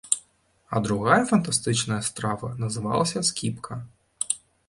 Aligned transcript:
А 0.67 0.79
другая 0.85 1.25
фантастычная 1.31 1.99
страва 2.09 2.49
называлася 2.63 3.21
скібка. 3.31 3.81